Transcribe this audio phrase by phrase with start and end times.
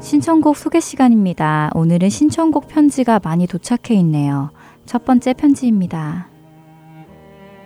[0.00, 1.70] 신청곡 소개 시간입니다.
[1.74, 4.50] 오늘은 신청곡 편지가 많이 도착해 있네요.
[4.86, 6.28] 첫 번째 편지입니다.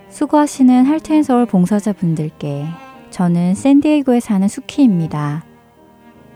[0.08, 2.66] 수고하시는 할트앤서울 봉사자분들께
[3.10, 5.44] 저는 샌디에이고에 사는 수키입니다.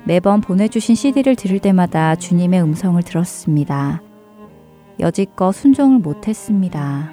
[0.04, 4.00] 매번 보내주신 CD를 들을 때마다 주님의 음성을 들었습니다.
[5.00, 7.10] 여지껏 순종을 못했습니다.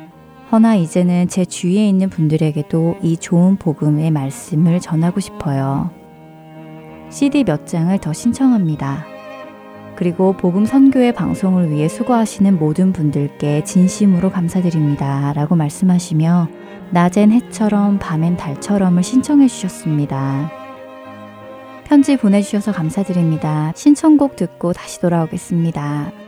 [0.52, 6.05] 허나 이제는 제 주위에 있는 분들에게도 이 좋은 복음의 말씀을 전하고 싶어요.
[7.10, 9.06] CD 몇 장을 더 신청합니다.
[9.96, 15.34] 그리고 복음 선교의 방송을 위해 수고하시는 모든 분들께 진심으로 감사드립니다.
[15.34, 16.50] 라고 말씀하시며
[16.92, 20.52] 낮엔 해처럼 밤엔 달처럼을 신청해 주셨습니다.
[21.86, 23.72] 편지 보내주셔서 감사드립니다.
[23.76, 26.25] 신청곡 듣고 다시 돌아오겠습니다.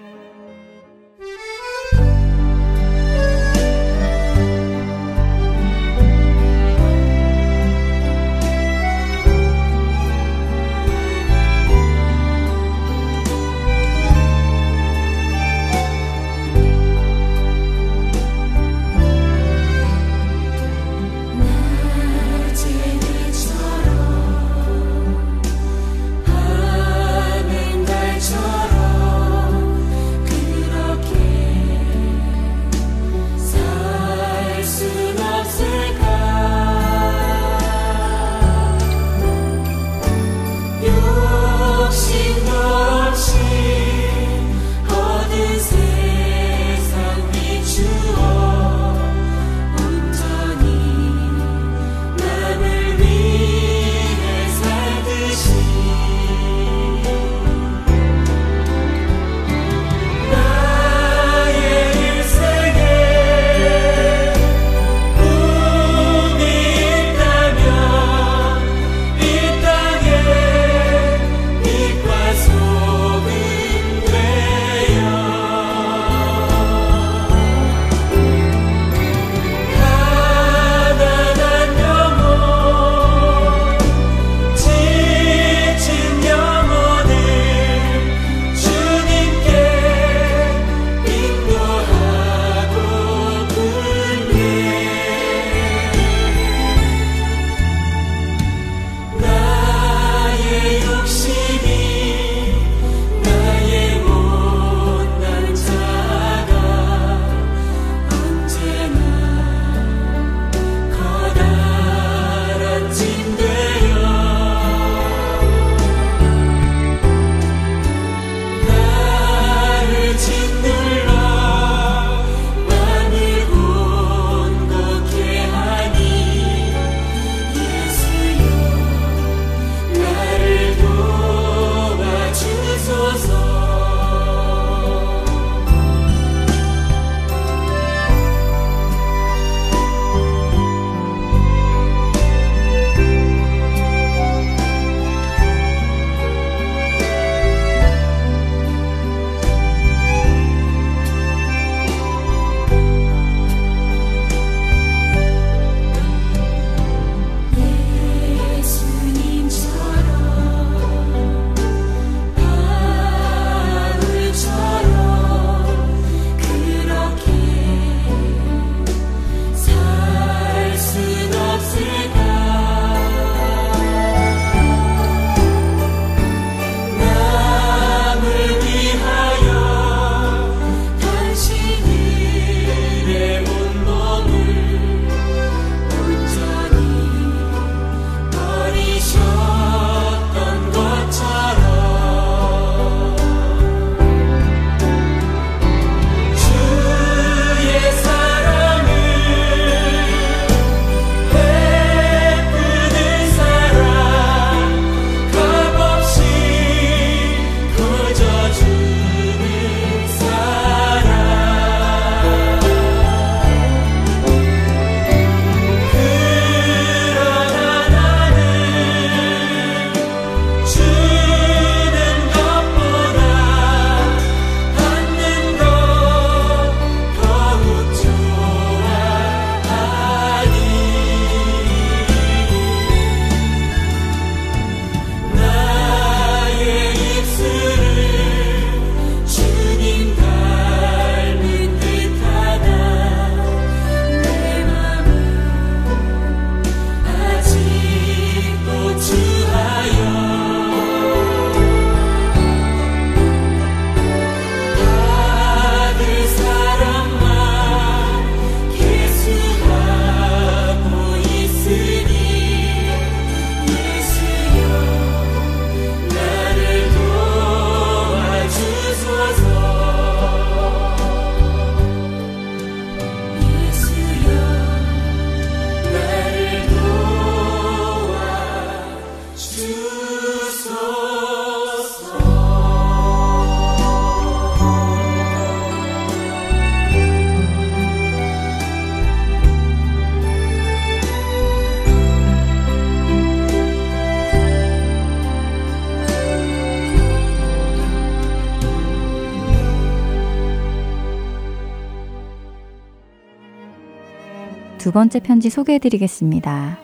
[304.87, 306.77] 두 번째 편지 소개해 드리겠습니다.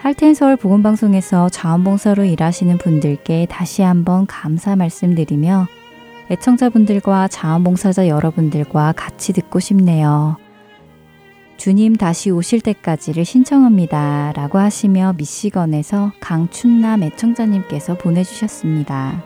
[0.00, 5.68] 할텐서울 보건방송에서 자원봉사로 일하시는 분들께 다시 한번 감사 말씀드리며
[6.28, 10.38] 애청자분들과 자원봉사자 여러분들과 같이 듣고 싶네요.
[11.56, 14.32] 주님 다시 오실 때까지를 신청합니다.
[14.34, 19.22] 라고 하시며 미시건에서 강춘남 애청자님께서 보내주셨습니다.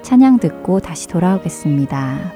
[0.00, 2.32] 찬양 듣고 다시 돌아오겠습니다.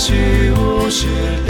[0.00, 1.49] 虚无是。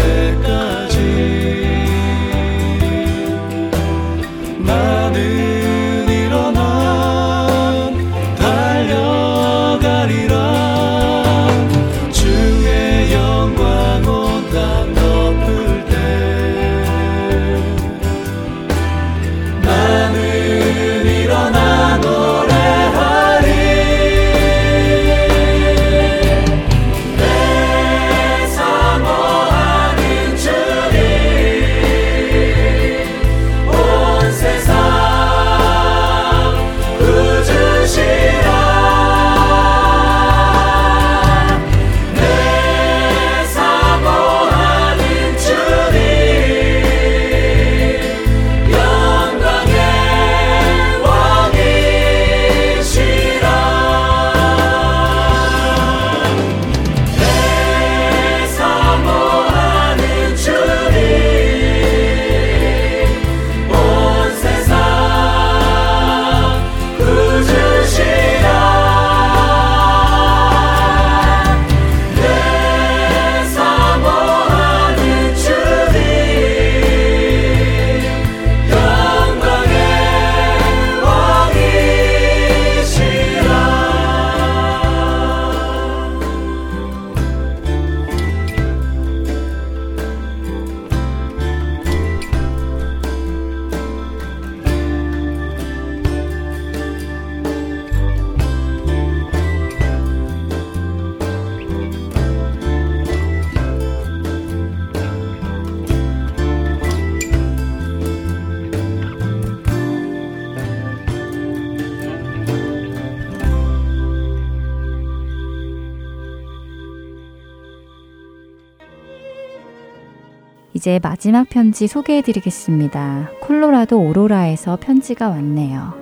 [120.72, 123.30] 이제 마지막 편지 소개해 드리겠습니다.
[123.40, 125.98] 콜로라도 오로라에서 편지가 왔네요.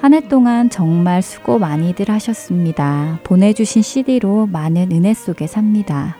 [0.00, 3.18] 한 해 동안 정말 수고 많이들 하셨습니다.
[3.22, 6.16] 보내주신 CD로 많은 은혜 속에 삽니다.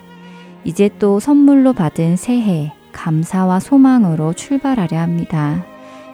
[0.64, 5.64] 이제 또 선물로 받은 새해, 감사와 소망으로 출발하려 합니다.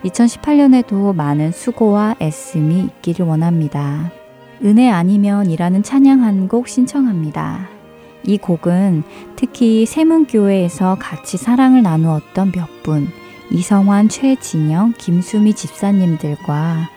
[0.05, 4.13] 2018년에도 많은 수고와 애씀이 있기를 원합니다.
[4.65, 7.76] 은혜 아니면이라는 찬양 한 곡 신청합니다.
[8.25, 9.05] 이 곡은
[9.37, 13.09] 특히 세문교회에서 같이 사랑을 나누었던 몇 분,
[13.51, 16.91] 이성환, 최진영, 김수미 집사님들과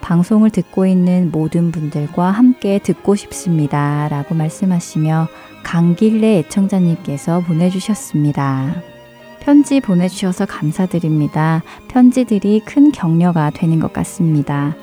[0.00, 4.06] 방송을 듣고 있는 모든 분들과 함께 듣고 싶습니다.
[4.08, 5.26] 라고 말씀하시며
[5.64, 8.82] 강길래 애청자님께서 보내주셨습니다.
[9.40, 11.64] 편지 보내주셔서 감사드립니다.
[11.88, 14.76] 편지들이 큰 격려가 되는 것 같습니다.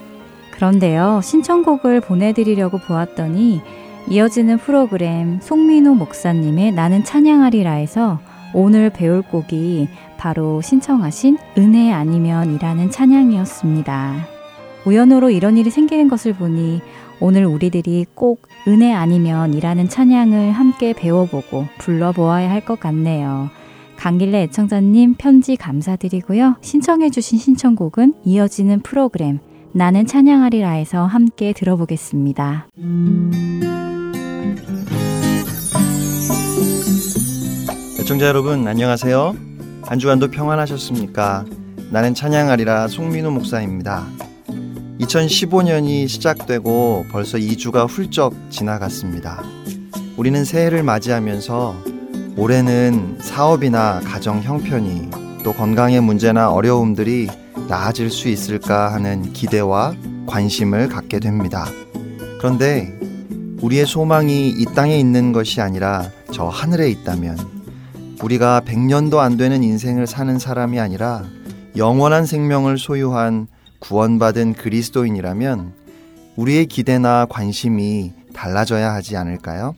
[0.52, 3.62] 그런데요, 신청곡을 보내드리려고 보았더니
[4.10, 8.20] 이어지는 프로그램 송민호 목사님의 나는 찬양하리라에서
[8.54, 14.28] 오늘 배울 곡이 바로 신청하신 은혜 아니면이라는 찬양이었습니다.
[14.86, 16.82] 우연으로 이런 일이 생기는 것을 보니
[17.20, 23.50] 오늘 우리들이 꼭 은혜 아니면이라는 찬양을 함께 배워보고 불러보아야 할 것 같네요.
[23.98, 26.58] 강길래 애청자님 편지 감사드리고요.
[26.62, 29.40] 신청해주신 신청곡은 이어지는 프로그램
[29.72, 32.68] 나는 찬양하리라에서 함께 들어보겠습니다.
[38.04, 39.34] 애청자 여러분 안녕하세요.
[39.84, 41.46] 한 주간도 평안하셨습니까?
[41.90, 44.06] 나는 찬양하리라 송민호 목사입니다.
[45.00, 49.42] 2015년이 시작되고 벌써 2주가 훌쩍 지나갔습니다.
[50.18, 51.76] 우리는 새해를 맞이하면서
[52.36, 57.30] 올해는 사업이나 가정 형편이 또 건강의 문제나 어려움들이
[57.70, 59.94] 나아질 수 있을까 하는 기대와
[60.28, 61.70] 관심을 갖게 됩니다.
[62.38, 63.00] 그런데
[63.62, 67.63] 우리의 소망이 이 땅에 있는 것이 아니라 저 하늘에 있다면
[68.24, 71.26] 우리가 100년도 안 되는 인생을 사는 사람이 아니라
[71.76, 73.48] 영원한 생명을 소유한
[73.80, 75.74] 구원받은 그리스도인이라면
[76.38, 79.76] 우리의 기대나 관심이 달라져야 하지 않을까요?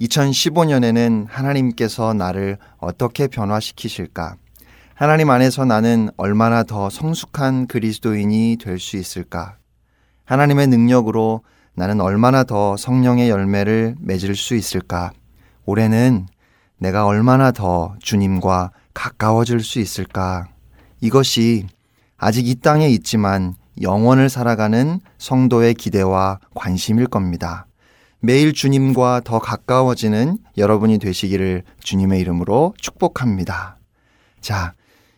[0.00, 4.36] 2015년에는 하나님께서 나를 어떻게 변화시키실까?
[4.94, 9.56] 하나님 안에서 나는 얼마나 더 성숙한 그리스도인이 될 수 있을까?
[10.24, 11.42] 하나님의 능력으로
[11.74, 15.10] 나는 얼마나 더 성령의 열매를 맺을 수 있을까?
[15.66, 16.26] 올해는
[16.84, 20.48] 내가 얼마나 더 주님과 가까워질 수 있을까?
[21.00, 21.66] 이것이
[22.18, 27.64] 아직 이 땅에 있지만 영원을 살아가는 성도의 기대와 관심일 겁니다.
[28.20, 33.78] 매일 주님과 더 가까워지는 여러분이 되시기를 주님의 이름으로 축복합니다.
[34.42, 34.74] 자,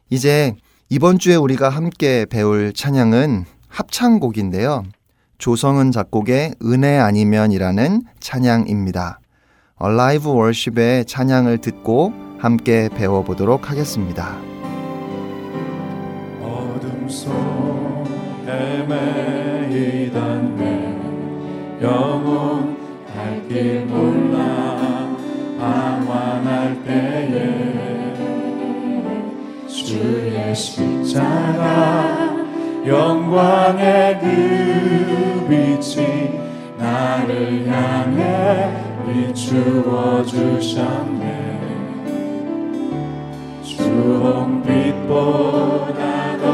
[0.08, 0.54] 이제
[0.88, 4.84] 이번 주에 우리가 함께 배울 찬양은 합창곡인데요.
[5.38, 9.18] 조성은 작곡의 은혜 아니면이라는 찬양입니다.
[9.78, 14.38] 얼라이브 월십의 찬양을 듣고 함께 배워보도록 하겠습니다.
[16.40, 17.30] 어둠 속
[18.46, 20.96] 헤매이던 내
[21.86, 22.78] 영혼
[23.14, 25.14] 갈길 몰라
[25.58, 28.14] 방황할 때에
[29.68, 32.34] 주의 십자가
[32.86, 36.45] 영광의 그 빛이
[36.96, 38.70] 나를 향해
[39.04, 41.60] 비추어 주셨네.
[43.62, 45.18] 주홍빛보다
[46.38, 46.46] 더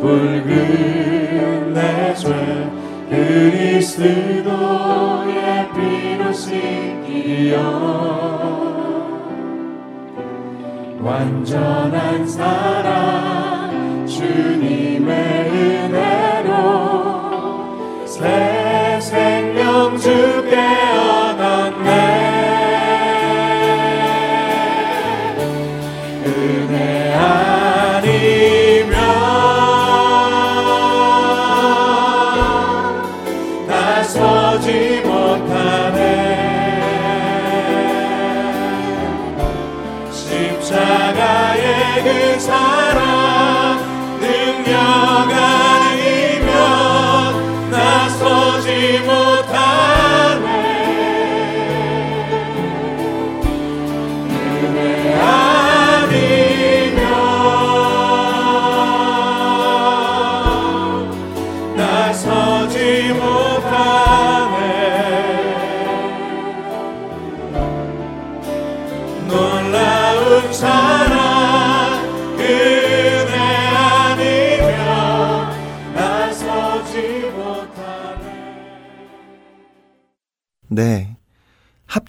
[0.00, 2.24] 붉은 내 죄
[3.10, 4.48] 그리스도의
[5.74, 7.58] 피로 씻기어.
[11.02, 16.56] 완전한 사랑 주님의 은혜로
[18.06, 18.47] 새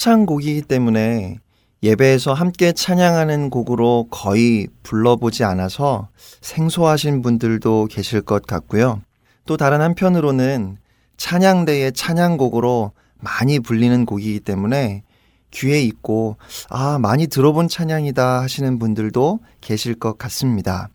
[0.09, 0.13] 네.
[0.19, 1.37] 합창곡이기 때문에
[1.83, 6.09] 예배에서 함께 찬양하는 곡으로 거의 불러보지 않아서
[6.41, 9.01] 생소하신 분들도 계실 것 같고요.
[9.45, 10.77] 또 다른 한편으로는
[11.17, 15.03] 찬양대의 찬양곡으로 많이 불리는 곡이기 때문에
[15.51, 16.37] 귀에 있고,
[16.69, 20.89] 아, 많이 들어본 찬양이다 하시는 분들도 계실 것 같습니다.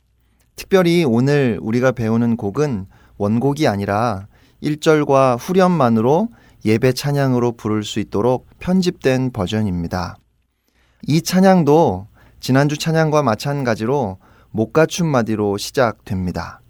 [0.56, 2.86] 특별히 오늘 우리가 배우는 곡은
[3.16, 4.26] 원곡이 아니라
[4.62, 6.28] 1절과 후렴만으로
[6.64, 10.16] 예배 찬양으로 부를 수 있도록 편집된 버전입니다.
[11.06, 12.06] 이 찬양도
[12.40, 14.18] 지난주 찬양과 마찬가지로
[14.50, 16.60] 목가춤 마디로 시작됩니다.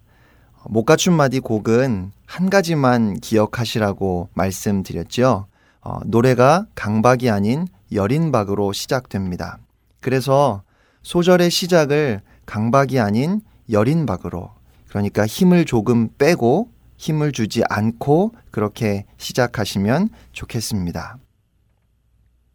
[0.67, 5.47] 목가춤 마디 곡은 한 가지만 기억하시라고 말씀드렸죠.
[5.83, 9.59] 어, 노래가 강박이 아닌 여린박으로 시작됩니다.
[10.01, 10.63] 그래서
[11.03, 14.51] 소절의 시작을 강박이 아닌 여린박으로
[14.89, 21.19] 그러니까 힘을 조금 빼고 힘을 주지 않고 그렇게 시작하시면 좋겠습니다.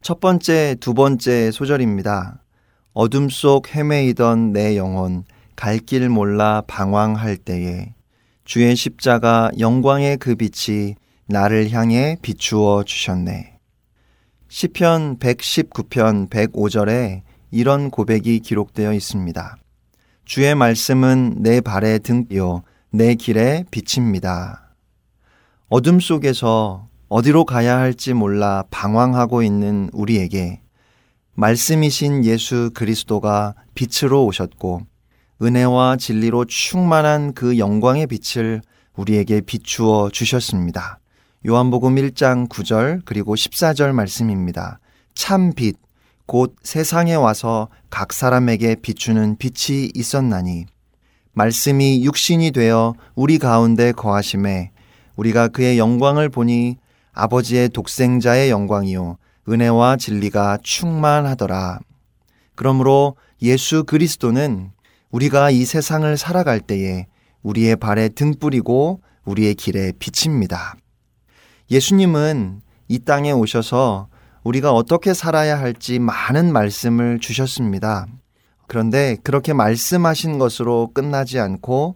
[0.02, 2.44] 첫 번째, 두 번째 소절입니다.
[2.94, 5.24] 어둠 속 헤매이던 내 영혼,
[5.56, 7.94] 갈 길 몰라 방황할 때에
[8.46, 10.96] 주의 십자가 영광의 그 빛이
[11.28, 13.60] 나를 향해 비추어 주셨네.
[14.48, 17.22] 시편 119편 105절에
[17.52, 19.58] 이런 고백이 기록되어 있습니다.
[20.26, 24.74] 주의 말씀은 내 발의 등이요 내 길에 빛입니다.
[25.68, 30.62] 어둠 속에서 어디로 가야 할지 몰라 방황하고 있는 우리에게
[31.36, 34.82] 말씀이신 예수 그리스도가 빛으로 오셨고
[35.40, 38.64] 은혜와 진리로 충만한 그 영광의 빛을
[38.96, 41.00] 우리에게 비추어 주셨습니다.
[41.48, 44.80] 요한복음 1장 9절 그리고 14절 말씀입니다.
[45.14, 45.78] 참 빛,
[46.26, 50.66] 곧 세상에 와서 각 사람에게 비추는 빛이 있었나니
[51.34, 54.72] 말씀이 육신이 되어 우리 가운데 거하심에
[55.16, 56.78] 우리가 그의 영광을 보니
[57.14, 61.80] 아버지의 독생자의 영광이요 은혜와 진리가 충만하더라.
[62.56, 64.72] 그러므로 예수 그리스도는
[65.12, 67.08] 우리가 이 세상을 살아갈 때에
[67.42, 70.76] 우리의 발에 등불이고 우리의 길에 빛입니다.
[71.72, 74.08] 예수님은 이 땅에 오셔서
[74.44, 78.08] 우리가 어떻게 살아야 할지 많은 말씀을 주셨습니다.
[78.70, 81.96] 그런데 그렇게 말씀하신 것으로 끝나지 않고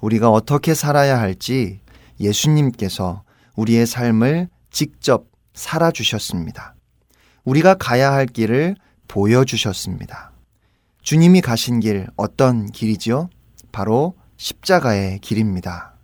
[0.00, 1.80] 우리가 어떻게 살아야 할지
[2.18, 3.24] 예수님께서
[3.56, 6.76] 우리의 삶을 직접 살아주셨습니다.
[7.44, 8.74] 우리가 가야 할 길을
[9.06, 10.32] 보여주셨습니다.
[11.02, 13.28] 주님이 가신 길 어떤 길이지요?
[13.70, 15.94] 바로 십자가의 길입니다.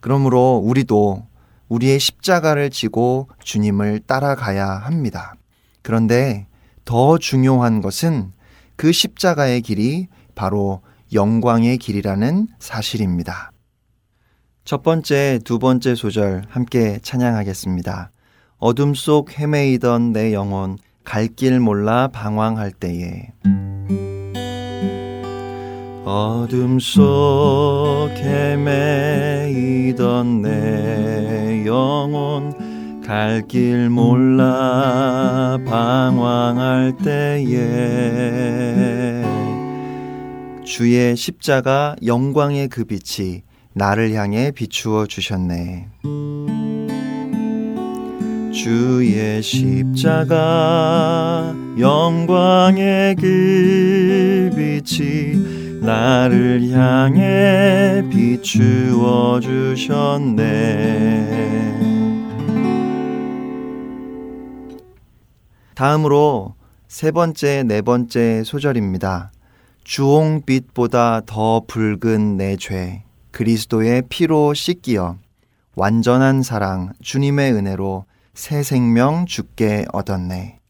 [0.00, 1.28] 그러므로 우리도
[1.68, 5.36] 우리의 십자가를 지고 주님을 따라가야 합니다.
[5.82, 6.48] 그런데
[6.84, 8.32] 더 중요한 것은
[8.76, 10.82] 그 십자가의 길이 바로
[11.12, 13.50] 영광의 길이라는 사실입니다.
[14.64, 18.10] 첫 번째, 두 번째 소절 함께 찬양하겠습니다.
[18.58, 23.28] 어둠 속 헤매이던 내 영혼 갈 길 몰라 방황할 때에
[26.06, 29.92] 어둠 속 헤매이던
[30.42, 32.54] 내 영혼
[33.04, 37.44] 갈 길 몰라 방황할 때에
[40.64, 43.42] 주의 십자가 영광의 그 빛이
[43.74, 45.88] 나를 향해 비추어 주셨네.
[48.52, 50.34] 주의 십자가
[51.78, 60.94] 영광의 그 빛이 나를 향해 비추어 주셨네.
[65.74, 66.54] 다음으로
[66.88, 69.32] 세 번째, 네 번째 소절입니다.
[69.82, 75.16] 주홍빛보다 더 붉은 내 죄, 그리스도의 피로 씻기어
[75.74, 80.60] 완전한 사랑, 주님의 은혜로 새 생명 죽게 얻었네.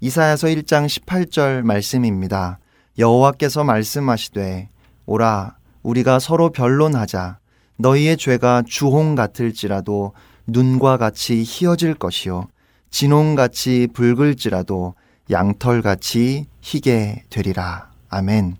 [0.00, 2.58] 이사야서 1장 18절 말씀입니다.
[2.98, 4.68] 여호와께서 말씀하시되
[5.06, 7.38] 오라 우리가 서로 변론하자
[7.76, 10.12] 너희의 죄가 주홍 같을지라도
[10.46, 12.48] 눈과 같이 희어질 것이요
[12.90, 14.94] 진홍같이 붉을지라도
[15.30, 17.90] 양털같이 희게 되리라.
[18.08, 18.56] 아멘.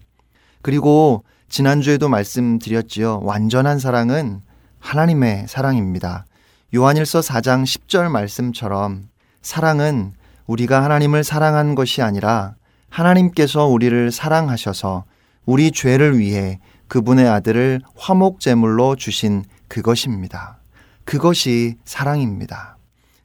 [0.63, 3.21] 그리고 지난주에도 말씀드렸지요.
[3.23, 4.43] 완전한 사랑은
[4.81, 6.27] 하나님의 사랑입니다.
[6.75, 9.09] 요한일서 4장 10절 말씀처럼
[9.41, 10.13] 사랑은
[10.47, 12.55] 우리가 하나님을 사랑한 것이 아니라
[12.91, 15.05] 하나님께서 우리를 사랑하셔서
[15.47, 20.59] 우리 죄를 위해 그분의 아들을 화목제물로 주신 그것입니다.
[21.05, 22.78] 그것이 사랑입니다.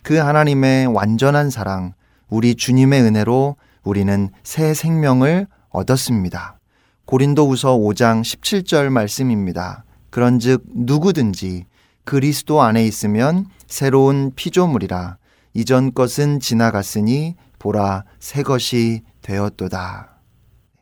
[0.04, 1.94] 그 하나님의 완전한 사랑,
[2.30, 6.60] 우리 주님의 은혜로 우리는 새 생명을 얻었습니다.
[7.06, 9.86] 고린도후서 5장 17절 말씀입니다.
[10.10, 11.66] 그런즉 누구든지
[12.04, 15.18] 그리스도 안에 있으면 새로운 피조물이라
[15.54, 20.20] 이전 것은 지나갔으니 보라 새 것이 되었도다.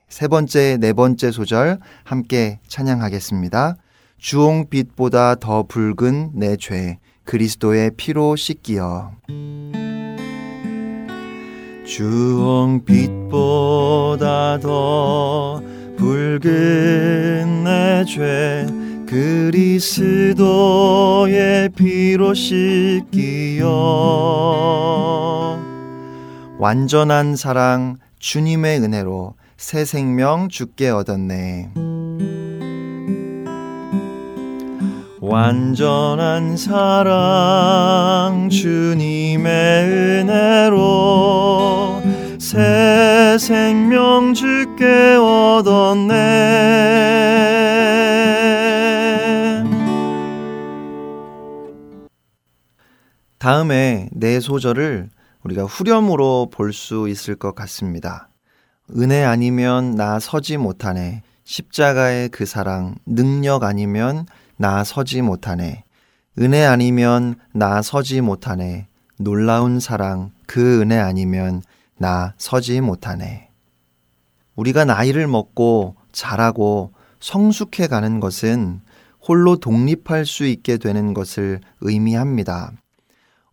[0.10, 3.78] 세 번째, 네 번째 소절 함께 찬양하겠습니다.
[4.18, 7.00] 주홍빛보다 더 붉은 내 죄,
[7.32, 9.13] 그리스도의 피로 씻기어.
[11.86, 13.30] 주홍빛보다
[14.60, 15.63] 더
[15.96, 18.67] 붉은 내 죄,
[19.08, 20.50] 그리스도의
[21.70, 23.70] 피로 씻기어.
[26.60, 31.70] 완전한 사랑, 주님의 은혜로 새 생명 주께 얻었네.
[35.32, 39.86] 완전한 사랑 주님의
[40.28, 42.02] 은혜로
[42.38, 46.12] 새 생명 주께 얻었네.
[53.39, 55.10] 다음에 네 소절을
[55.44, 58.28] 우리가 후렴으로 볼 수 있을 것 같습니다.
[58.98, 61.22] 은혜 아니면 나 서지 못하네.
[61.46, 64.26] 십자가의 그 사랑, 능력 아니면
[64.62, 65.86] 나 서지 못하네.
[66.38, 68.86] 은혜 아니면 나 서지 못하네.
[69.17, 71.63] 놀라운 사랑, 그 은혜 아니면
[71.97, 73.50] 나 서지 못하네.
[74.56, 78.82] 우리가 나이를 먹고 자라고 성숙해 가는 것은
[79.28, 82.71] 홀로 독립할 수 있게 되는 것을 의미합니다.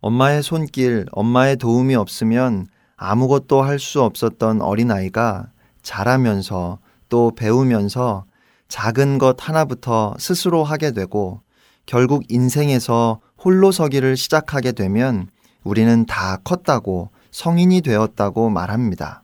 [0.01, 2.67] 엄마의 손길, 엄마의 도움이 없으면
[2.97, 5.47] 아무것도 할 수 없었던 어린아이가
[5.81, 6.77] 자라면서
[7.09, 8.25] 또 배우면서
[8.69, 11.41] 작은 것 하나부터 스스로 하게 되고
[11.85, 15.27] 결국 인생에서 홀로 서기를 시작하게 되면
[15.63, 19.23] 우리는 다 컸다고 성인이 되었다고 말합니다.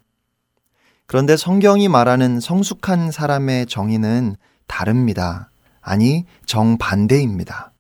[1.08, 4.36] 그런데 성경이 말하는 성숙한 사람의 정의는
[4.68, 5.52] 다릅니다.
[5.80, 7.72] 아니, 정반대입니다.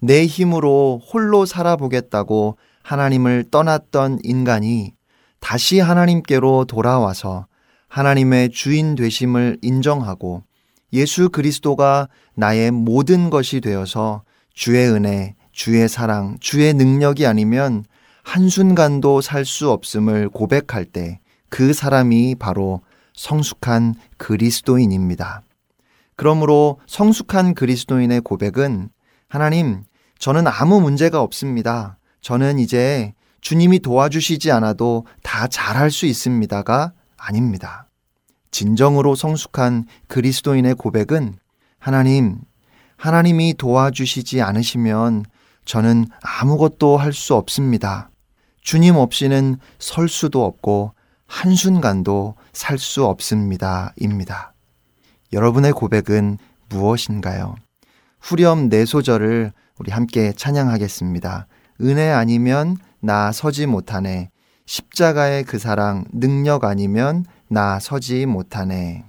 [0.00, 4.94] 내 힘으로 홀로 살아보겠다고 하나님을 떠났던 인간이
[5.38, 7.46] 다시 하나님께로 돌아와서
[7.88, 10.42] 하나님의 주인 되심을 인정하고
[10.92, 14.22] 예수 그리스도가 나의 모든 것이 되어서
[14.54, 17.84] 주의 은혜, 주의 사랑, 주의 능력이 아니면
[18.22, 22.80] 한순간도 살 수 없음을 고백할 때 그 사람이 바로
[23.12, 25.42] 성숙한 그리스도인입니다.
[26.16, 28.88] 그러므로 성숙한 그리스도인의 고백은
[29.28, 29.82] 하나님,
[30.18, 31.98] 저는 아무 문제가 없습니다.
[32.22, 37.86] 저는 이제 주님이 도와주시지 않아도 다 잘할 수 있습니다가 아닙니다.
[38.50, 41.34] 진정으로 성숙한 그리스도인의 고백은
[41.78, 42.38] 하나님,
[42.96, 45.24] 하나님이 도와주시지 않으시면
[45.64, 48.10] 저는 아무것도 할 수 없습니다.
[48.62, 50.92] 주님 없이는 설 수도 없고
[51.26, 53.92] 한순간도 살 수 없습니다.
[53.96, 54.52] 입니다.
[55.32, 57.54] 여러분의 고백은 무엇인가요?
[58.20, 61.46] 후렴 네 소절을 우리 함께 찬양하겠습니다.
[61.82, 64.30] 은혜 아니면 나 서지 못하네.
[64.66, 69.04] 십자가의 그 사랑 능력 아니면 나 서지 못하네.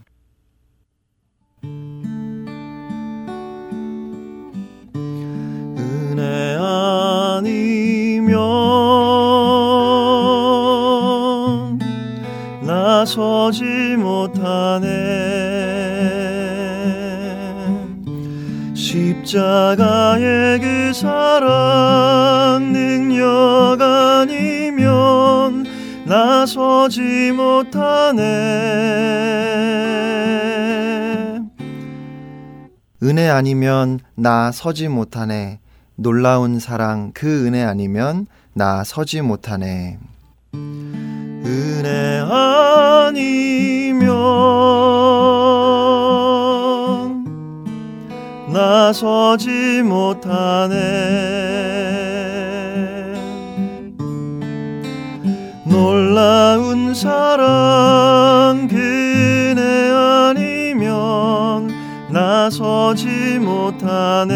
[5.78, 8.40] 은혜 아니면
[12.66, 13.64] 나 서지
[14.00, 14.88] 못하네.
[18.74, 24.61] 십자가의 그 사랑 능력 아니면
[26.12, 28.22] 나서지 못하네.
[33.02, 35.62] 은혜 아니면 나 서지 못하네.
[35.96, 40.00] 놀라운 사랑 그 은혜 아니면 나 서지 못하네.
[40.54, 44.12] 은혜 아니면
[48.52, 50.72] 나서지 못하네
[55.72, 61.70] 놀라운 사랑 그네 아니면
[62.12, 64.32] 나서지 못하네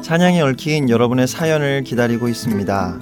[0.00, 3.00] 찬양에 얽힌 여러분의 사연을 기다리고 있습니다.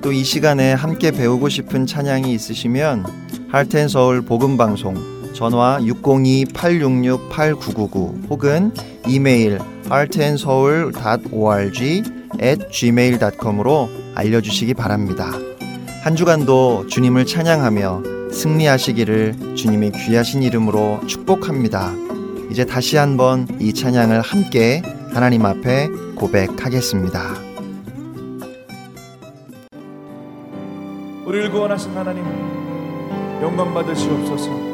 [0.00, 3.04] 또 이 시간에 함께 배우고 싶은 찬양이 있으시면
[3.50, 8.72] 할텐 서울 복음 방송 전화 602-866-8999 혹은
[9.06, 9.58] 이메일
[9.90, 12.02] heartandseoul.org
[12.42, 15.30] at gmail.com으로 알려주시기 바랍니다.
[16.02, 21.92] 한 주간도 주님을 찬양하며 승리하시기를 주님의 귀하신 이름으로 축복합니다.
[22.50, 27.20] 이제 다시 한번 이 찬양을 함께 하나님 앞에 고백하겠습니다.
[31.26, 32.24] 우리를 구원하신 하나님
[33.42, 34.67] 영광 받으시옵소서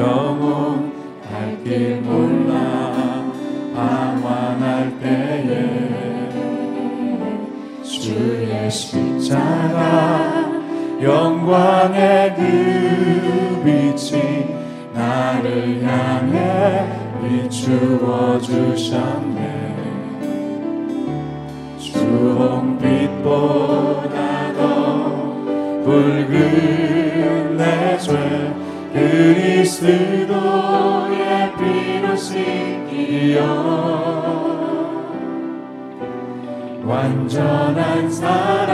[0.00, 3.24] 영원할 길 몰라
[3.74, 6.30] 방황할 때에
[7.82, 10.50] 주의 십자가
[11.02, 14.46] 영광의 그 빛이
[14.94, 16.86] 나를 향해
[17.22, 19.76] 비추어 주셨네.
[21.78, 23.59] 주홍빛보
[36.84, 38.69] 완전한 사랑.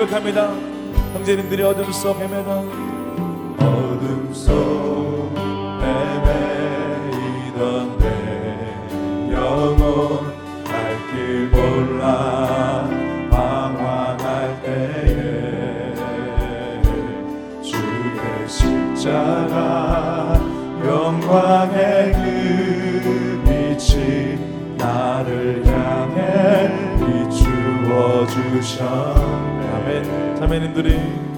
[0.00, 0.54] 고백합니다.
[1.12, 2.60] 형제님들이 어둠 속 헤매다.
[3.58, 5.30] 어둠 속
[7.02, 10.32] 헤매이던 내 영혼
[10.64, 12.88] 갈길 몰라
[13.30, 15.94] 방황할 때에
[17.62, 20.32] 주의 십자가
[20.82, 24.38] 영광의 그 빛이
[24.78, 29.49] 나를 향해 비추어 주셨네
[29.90, 30.02] 자매,
[30.36, 31.29] 자매님들이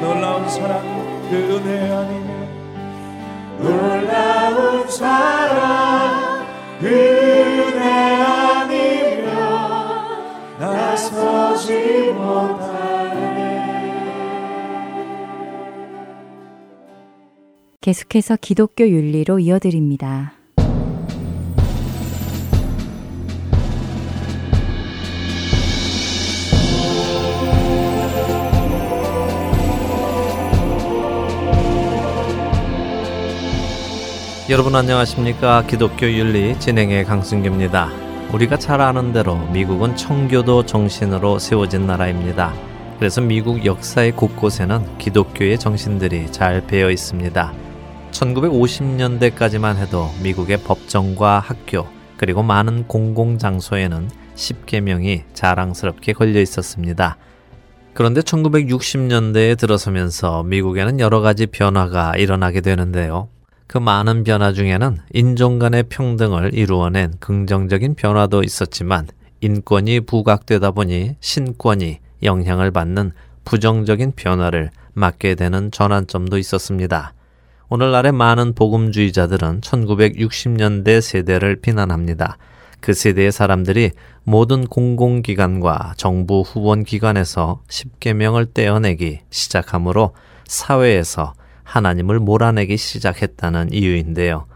[0.00, 0.82] 놀라운 사랑
[1.28, 2.48] 그 은혜 아니면
[3.58, 6.46] 놀라운 사랑
[6.80, 7.82] 그 은혜
[8.22, 9.34] 아니면
[10.58, 13.48] 나서지 못하네
[17.80, 20.37] 계속해서 기독교 윤리로 이어드립니다.
[34.50, 35.64] 여러분 안녕하십니까?
[35.66, 37.90] 기독교 윤리 진행의 강승규입니다.
[38.32, 42.54] 우리가 잘 아는 대로 미국은 청교도 정신으로 세워진 나라입니다.
[42.98, 47.52] 그래서 미국 역사의 곳곳에는 기독교의 정신들이 잘 배어 있습니다.
[48.10, 57.18] 1950년대까지만 해도 미국의 법정과 학교 그리고 많은 공공장소에는 10계명이 자랑스럽게 걸려 있었습니다.
[57.92, 63.28] 그런데 1960년대에 들어서면서 미국에는 여러 가지 변화가 일어나게 되는데요.
[63.68, 69.06] 그 많은 변화 중에는 인종 간의 평등을 이루어낸 긍정적인 변화도 있었지만
[69.42, 73.12] 인권이 부각되다 보니 신권이 영향을 받는
[73.44, 77.12] 부정적인 변화를 맞게 되는 전환점도 있었습니다.
[77.68, 82.38] 오늘날의 많은 복음주의자들은 1960년대 세대를 비난합니다.
[82.80, 83.90] 그 세대의 사람들이
[84.24, 90.14] 모든 공공기관과 정부 후원 기관에서 10계명을 떼어내기 시작하므로
[90.46, 91.34] 사회에서
[91.68, 94.46] 하나님을 몰아내기 시작했다는 이유인데요.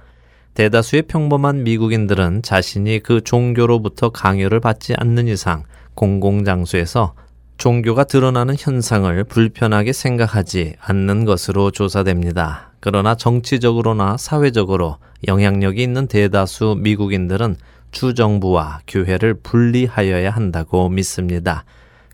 [0.55, 7.15] 대다수의 평범한 미국인들은 자신이 그 종교로부터 강요를 받지 않는 이상 공공장소에서
[7.59, 12.73] 종교가 드러나는 현상을 불편하게 생각하지 않는 것으로 조사됩니다.
[12.81, 14.97] 그러나 정치적으로나 사회적으로
[15.29, 17.57] 영향력이 있는 대다수 미국인들은
[17.93, 21.65] 주정부와 교회를 분리하여야 한다고 믿습니다.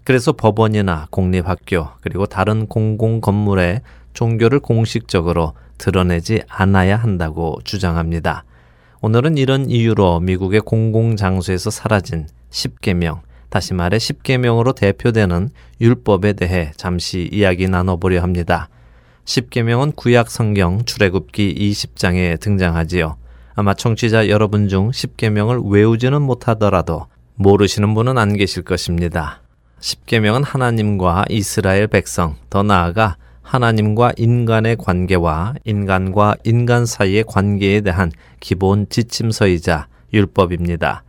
[0.05, 3.83] 그래서 법원이나 공립학교 그리고 다른 공공 건물에
[4.13, 8.45] 종교를 공식적으로 드러내지 않아야 한다고 주장합니다.
[9.01, 17.69] 오늘은 이런 이유로 미국의 공공장소에서 사라진 10계명, 다시 말해 10계명으로 대표되는 율법에 대해 잠시 이야기
[17.69, 18.69] 나눠보려 합니다.
[19.25, 23.17] 10계명은 구약 성경 출애굽기 20장에 등장하지요.
[23.55, 29.43] 아마 청취자 여러분 중 10계명을 외우지는 못하더라도 모르시는 분은 안 계실 것입니다.
[29.81, 33.17] 10계명은 하나님과 이스라엘 백성, 더 나아가
[33.49, 41.03] 하나님과 인간의 관계와 인간과 인간 사이의 관계에 대한 기본 지침서이자 율법입니다.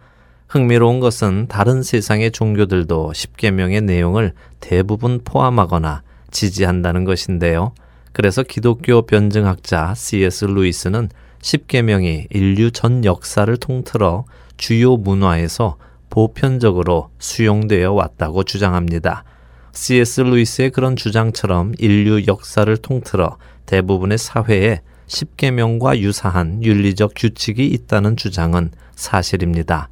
[0.48, 4.32] 흥미로운 것은 다른 세상의 종교들도 십계명의 내용을
[4.62, 7.74] 대부분 포함하거나 지지한다는 것인데요.
[8.14, 10.46] 그래서 기독교 변증학자 C.S.
[10.46, 11.10] 루이스는
[11.42, 14.24] 십계명이 인류 전 역사를 통틀어
[14.56, 15.76] 주요 문화에서
[16.10, 19.26] 보편적으로 수용되어 왔다고 주장합니다.
[19.74, 20.22] C.S.
[20.22, 29.90] 루이스의 그런 주장처럼 인류 역사를 통틀어 대부분의 사회에 십계명과 유사한 윤리적 규칙이 있다는 주장은 사실입니다.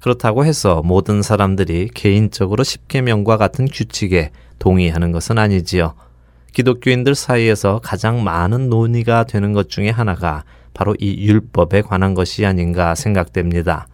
[0.00, 5.94] 그렇다고 해서 모든 사람들이 개인적으로 십계명과 같은 규칙에 동의하는 것은 아니지요.
[6.52, 12.94] 기독교인들 사이에서 가장 많은 논의가 되는 것 중에 하나가 바로 이 율법에 관한 것이 아닌가
[12.94, 13.86] 생각됩니다.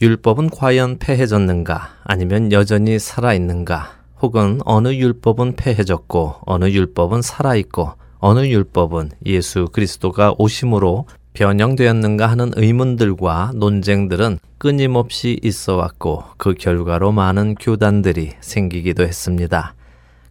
[0.00, 9.10] 율법은 과연 폐해졌는가 아니면 여전히 살아있는가 혹은 어느 율법은 폐해졌고 어느 율법은 살아있고 어느 율법은
[9.26, 19.04] 예수 그리스도가 오심으로 변형되었는가 하는 의문들과 논쟁들은 끊임없이 있어 왔고 그 결과로 많은 교단들이 생기기도
[19.04, 19.74] 했습니다.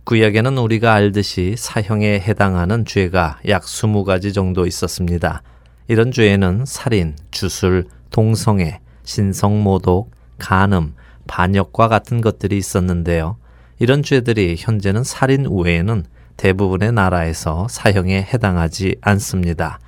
[0.04, 5.42] 구약에는 우리가 알듯이 사형에 해당하는 죄가 약 20가지 정도 있었습니다.
[5.88, 10.94] 이런 죄에는 살인, 주술, 동성애, 신성모독, 간음,
[11.28, 13.38] 반역과 같은 것들이 있었는데요.
[13.80, 16.05] 이런 죄들이 현재는 살인 외에는
[16.36, 19.80] 대부분의 나라에서 사형에 해당하지 않습니다.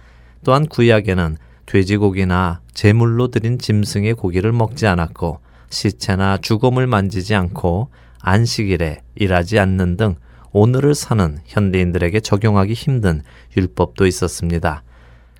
[0.43, 7.89] 또한 구약에는 돼지고기나 제물로 드린 짐승의 고기를 먹지 않았고 시체나 죽음을 만지지 않고
[8.21, 10.15] 안식일에 일하지 않는 등
[10.51, 13.21] 오늘을 사는 현대인들에게 적용하기 힘든
[13.55, 14.83] 율법도 있었습니다.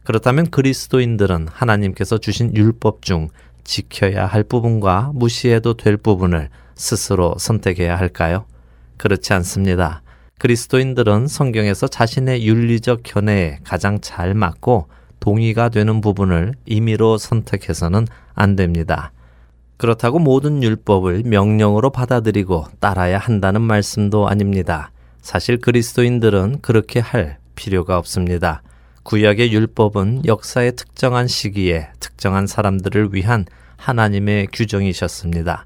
[0.04, 3.30] 그렇다면 그리스도인들은 하나님께서 주신 율법 중
[3.64, 6.50] 지켜야 할 부분과 무시해도 될 부분을
[6.80, 8.46] 스스로 선택해야 할까요?
[8.96, 10.02] 그렇지 않습니다.
[10.40, 14.88] 그리스도인들은 성경에서 자신의 윤리적 견해에 가장 잘 맞고
[15.20, 19.12] 동의가 되는 부분을 임의로 선택해서는 안 됩니다.
[19.76, 24.92] 그렇다고 모든 율법을 명령으로 받아들이고 따라야 한다는 말씀도 아닙니다.
[25.22, 28.62] 사실 그리스도인들은 그렇게 할 필요가 없습니다.
[29.04, 35.66] 구약의 율법은 역사의 특정한 시기에 특정한 사람들을 위한 하나님의 규정이셨습니다.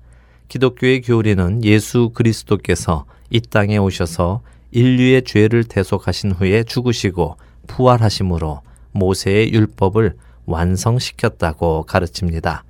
[0.53, 10.13] 기독교의 교리는 예수 그리스도께서 이 땅에 오셔서 인류의 죄를 대속하신 후에 죽으시고 부활하심으로 모세의 율법을
[10.45, 12.65] 완성시켰다고 가르칩니다.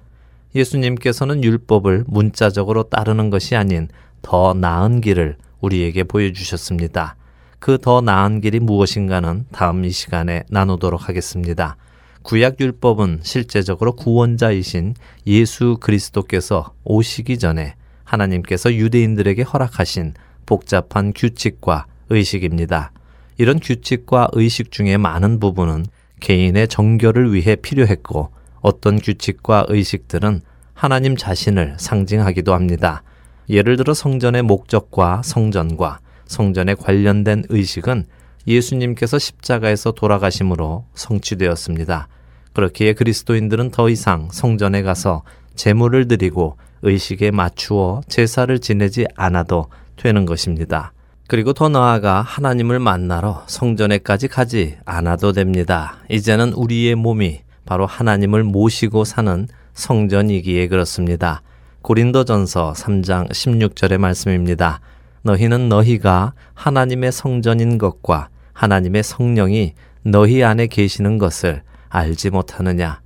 [0.56, 3.90] 예수님께서는 율법을 문자적으로 따르는 것이 아닌
[4.22, 7.18] 더 나은 길을 우리에게 보여주셨습니다.
[7.60, 11.76] 그 더 나은 길이 무엇인가는 다음 이 시간에 나누도록 하겠습니다.
[12.24, 14.96] 구약 율법은 실제적으로 구원자이신
[15.28, 20.14] 예수 그리스도께서 오시기 전에 하나님께서 유대인들에게 허락하신
[20.46, 22.92] 복잡한 규칙과 의식입니다.
[23.38, 25.86] 이런 규칙과 의식 중에 많은 부분은
[26.22, 28.30] 개인의 정결을 위해 필요했고
[28.62, 30.42] 어떤 규칙과 의식들은
[30.74, 33.04] 하나님 자신을 상징하기도 합니다.
[33.50, 38.06] 예를 들어 성전의 목적과 성전과 성전에 관련된 의식은
[38.48, 42.08] 예수님께서 십자가에서 돌아가심으로 성취되었습니다.
[42.54, 45.24] 그렇기에 그리스도인들은 더 이상 성전에 가서
[45.56, 50.94] 제물을 드리고 의식에 맞추어 제사를 지내지 않아도 되는 것입니다.
[51.28, 55.98] 그리고 더 나아가 하나님을 만나러 성전에까지 가지 않아도 됩니다.
[56.10, 61.42] 이제는 우리의 몸이 바로 하나님을 모시고 사는 성전이기에 그렇습니다.
[61.82, 64.82] 고린도전서 3장 16절의 말씀입니다.
[65.24, 69.74] 너희는 너희가 하나님의 성전인 것과 하나님의 성령이
[70.04, 73.02] 너희 안에 계시는 것을 알지 못하느냐.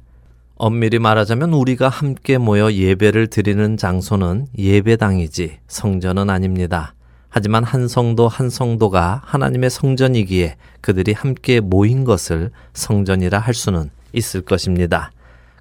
[0.55, 6.95] 엄밀히 말하자면 우리가 함께 모여 예배를 드리는 장소는 예배당이지 성전은 아닙니다.
[7.29, 14.41] 하지만 한 성도 한 성도가 하나님의 성전이기에 그들이 함께 모인 것을 성전이라 할 수는 있을
[14.41, 15.11] 것입니다.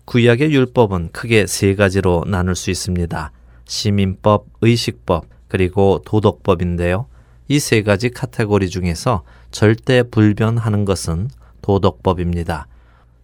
[0.07, 3.33] 구약의 율법은 크게 세 가지로 나눌 수 있습니다.
[3.67, 7.07] 시민법, 의식법, 그리고 도덕법인데요.
[7.49, 11.31] 이 세 가지 카테고리 중에서 절대 불변하는 것은
[11.63, 12.67] 도덕법입니다.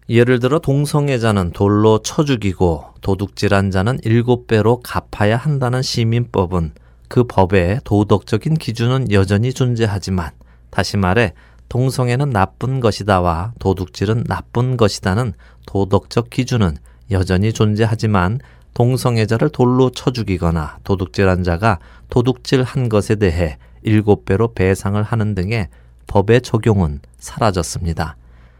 [0.08, 6.72] 예를 들어 동성애자는 돌로 쳐 죽이고 도둑질한 자는 일곱 배로 갚아야 한다는 시민법은
[7.08, 10.30] 그 법의 도덕적인 기준은 여전히 존재하지만
[10.70, 11.34] 다시 말해
[11.68, 15.34] 동성애는 나쁜 것이다와 도둑질은 나쁜 것이다는
[15.66, 16.76] 도덕적 기준은
[17.10, 18.40] 여전히 존재하지만
[18.74, 21.78] 동성애자를 돌로 쳐 죽이거나 도둑질한 자가
[22.10, 25.68] 도둑질한 것에 대해 일곱 배로 배상을 하는 등의
[26.06, 28.16] 법의 적용은 사라졌습니다.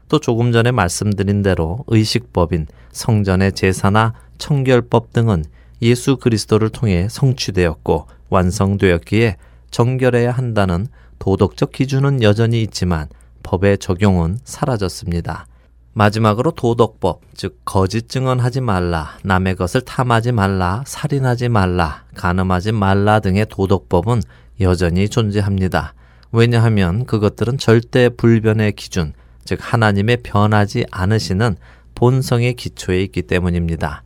[0.08, 5.44] 또 조금 전에 말씀드린 대로 의식법인 성전의 제사나 청결법 등은
[5.80, 9.36] 예수 그리스도를 통해 성취되었고 완성되었기에
[9.70, 10.86] 정결해야 한다는
[11.18, 13.08] 도덕적 기준은 여전히 있지만
[13.42, 15.46] 법의 적용은 사라졌습니다.
[15.94, 23.46] 마지막으로 도덕법, 즉 거짓 증언하지 말라, 남의 것을 탐하지 말라, 살인하지 말라, 간음하지 말라 등의
[23.48, 24.22] 도덕법은
[24.60, 25.94] 여전히 존재합니다.
[26.32, 29.12] 왜냐하면 그것들은 절대 불변의 기준,
[29.44, 31.56] 즉 하나님의 변하지 않으시는
[31.94, 34.02] 본성의 기초에 있기 때문입니다.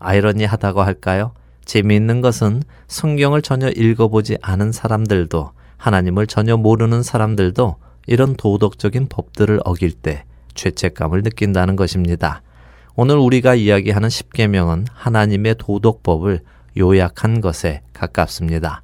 [0.00, 1.32] 아이러니하다고 할까요?
[1.64, 7.76] 재미있는 것은 성경을 전혀 읽어보지 않은 사람들도 하나님을 전혀 모르는 사람들도
[8.06, 10.24] 이런 도덕적인 법들을 어길 때
[10.54, 12.42] 죄책감을 느낀다는 것입니다.
[12.96, 16.40] 오늘 우리가 이야기하는 십계명은 하나님의 도덕법을
[16.76, 18.82] 요약한 것에 가깝습니다.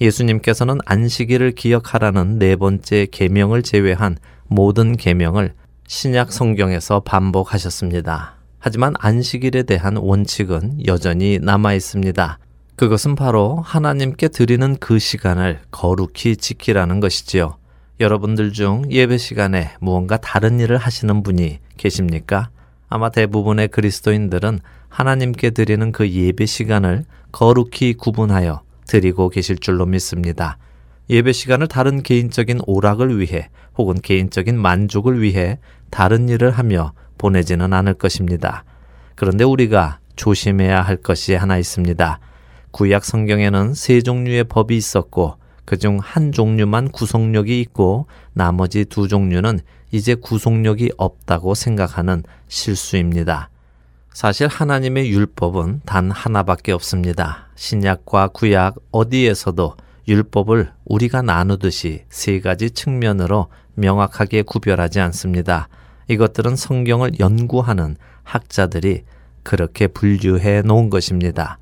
[0.00, 5.52] 예수님께서는 안식일을 기억하라는 네 번째 계명을 제외한 모든 계명을
[5.86, 8.36] 신약 성경에서 반복하셨습니다.
[8.58, 12.38] 하지만 안식일에 대한 원칙은 여전히 남아 있습니다.
[12.76, 17.56] 그것은 바로 하나님께 드리는 그 시간을 거룩히 지키라는 것이지요.
[18.00, 22.48] 여러분들 중 예배 시간에 무언가 다른 일을 하시는 분이 계십니까?
[22.88, 30.58] 아마 대부분의 그리스도인들은 하나님께 드리는 그 예배 시간을 거룩히 구분하여 드리고 계실 줄로 믿습니다.
[31.08, 35.58] 예배 시간을 다른 개인적인 오락을 위해 혹은 개인적인 만족을 위해
[35.90, 38.64] 다른 일을 하며 보내지는 않을 것입니다.
[39.14, 42.18] 그런데 우리가 조심해야 할 것이 하나 있습니다.
[42.72, 49.60] 구약 성경에는 세 종류의 법이 있었고 그중 한 종류만 구속력이 있고 나머지 두 종류는
[49.92, 53.49] 이제 구속력이 없다고 생각하는 실수입니다.
[54.12, 57.48] 사실 하나님의 율법은 단 하나밖에 없습니다.
[57.54, 59.76] 신약과 구약 어디에서도
[60.08, 65.68] 율법을 우리가 나누듯이 세 가지 측면으로 명확하게 구별하지 않습니다.
[66.08, 69.04] 이것들은 성경을 연구하는 학자들이
[69.42, 71.58] 그렇게 분류해 놓은 것입니다.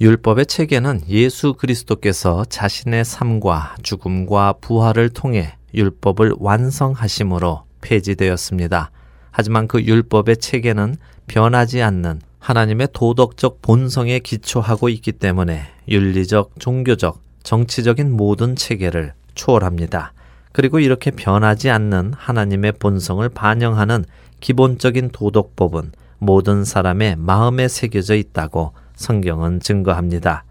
[0.00, 8.90] 율법의 체계는 예수 그리스도께서 자신의 삶과 죽음과 부활을 통해 율법을 완성하심으로 폐지되었습니다.
[9.32, 10.94] 하지만 그 율법의 체계는
[11.26, 20.12] 변하지 않는 하나님의 도덕적 본성에 기초하고 있기 때문에 윤리적, 종교적, 정치적인 모든 체계를 초월합니다.
[20.52, 24.04] 그리고 이렇게 변하지 않는 하나님의 본성을 반영하는
[24.40, 30.44] 기본적인 도덕법은 모든 사람의 마음에 새겨져 있다고 성경은 증거합니다.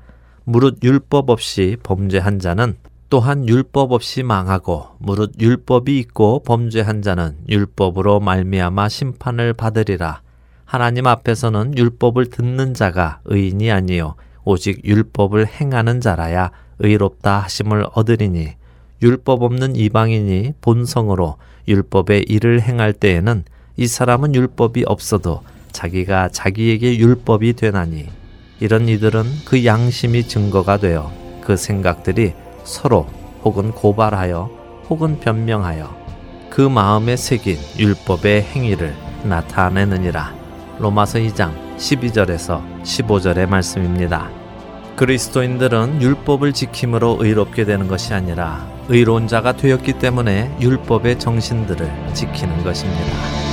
[0.44, 2.76] 무릇 율법 없이 범죄한 자는
[3.12, 10.22] 또한 율법 없이 망하고 무릇 율법이 있고 범죄한 자는 율법으로 말미암아 심판을 받으리라.
[10.64, 18.54] 하나님 앞에서는 율법을 듣는 자가 의인이 아니요 오직 율법을 행하는 자라야 의롭다 하심을 얻으리니
[19.02, 21.36] 율법 없는 이방인이 본성으로
[21.68, 23.44] 율법의 일을 행할 때에는
[23.76, 25.42] 이 사람은 율법이 없어도
[25.74, 28.08] 자기가 자기에게 율법이 되나니
[28.62, 33.08] 이런 이들은 그 양심이 증거가 되어 그 생각들이 서로
[33.44, 34.50] 혹은 고발하여
[34.90, 36.02] 혹은 변명하여
[36.50, 38.94] 그 마음에 새긴 율법의 행위를
[39.24, 40.34] 나타내느니라.
[40.80, 44.30] 로마서 2장 12절에서 15절의 말씀입니다.
[44.96, 53.51] 그리스도인들은 율법을 지킴으로 의롭게 되는 것이 아니라 의로운 자가 되었기 때문에 율법의 정신들을 지키는 것입니다.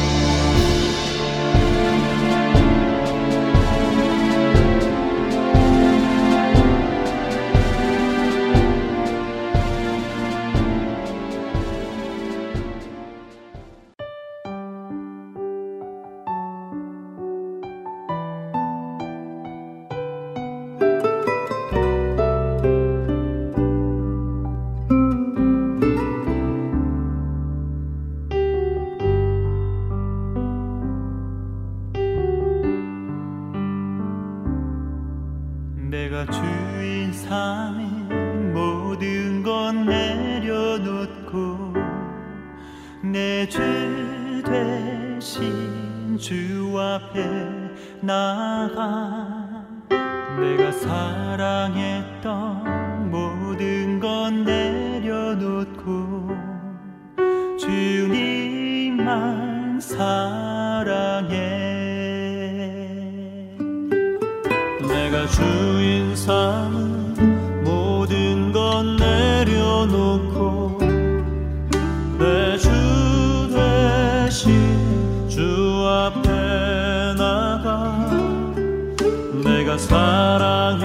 [79.79, 80.83] 사랑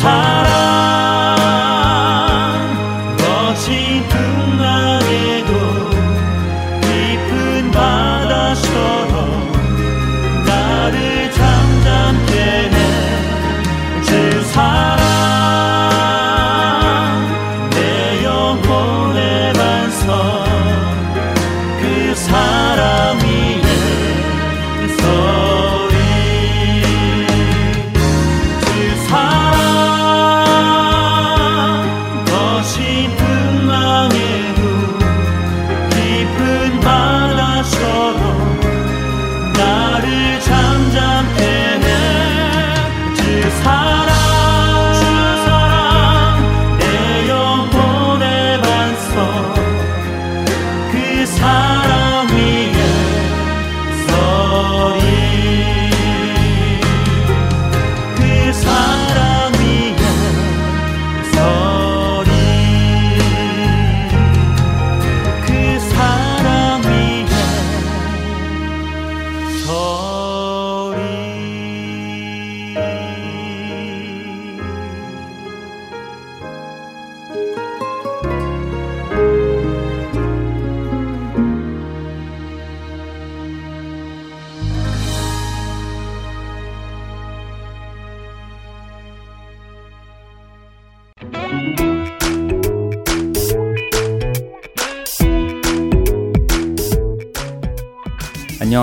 [0.00, 0.37] 사